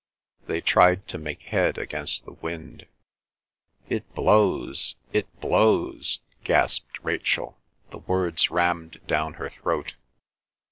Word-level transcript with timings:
They 0.47 0.61
tried 0.61 1.07
to 1.09 1.19
make 1.19 1.43
head 1.43 1.77
against 1.77 2.25
the 2.25 2.31
wind. 2.33 2.87
"It 3.87 4.15
blows—it 4.15 5.39
blows!" 5.39 6.21
gasped 6.43 6.97
Rachel, 7.03 7.59
the 7.91 7.99
words 7.99 8.49
rammed 8.49 8.99
down 9.05 9.35
her 9.35 9.51
throat. 9.51 9.93